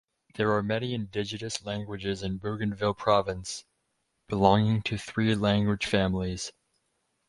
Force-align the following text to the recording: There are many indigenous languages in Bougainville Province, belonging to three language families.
There 0.33 0.51
are 0.53 0.63
many 0.63 0.95
indigenous 0.95 1.63
languages 1.63 2.23
in 2.23 2.39
Bougainville 2.39 2.95
Province, 2.95 3.65
belonging 4.27 4.81
to 4.81 4.97
three 4.97 5.35
language 5.35 5.85
families. 5.85 6.51